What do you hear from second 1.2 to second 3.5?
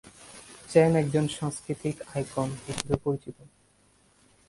সাংস্কৃতিক আইকন হিসেবে পরিচিত।